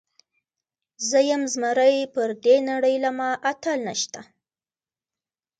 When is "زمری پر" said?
1.53-2.29